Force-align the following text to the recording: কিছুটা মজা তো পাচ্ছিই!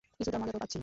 কিছুটা 0.17 0.37
মজা 0.41 0.51
তো 0.55 0.59
পাচ্ছিই! 0.63 0.79